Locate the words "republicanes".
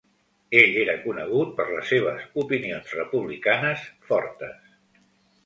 3.01-3.87